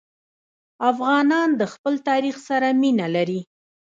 افغانان 0.91 1.49
د 1.59 1.61
خپل 1.73 1.93
تاریخ 2.09 2.35
سره 2.47 2.67
مینه 2.81 3.07
لري. 3.15 3.41